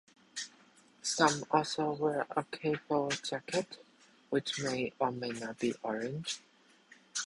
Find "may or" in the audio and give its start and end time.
4.59-5.11